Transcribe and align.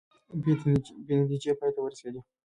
بې 1.07 1.13
نتیجې 1.21 1.53
پای 1.59 1.71
ته 1.75 1.79
ورسیدې 1.83 2.21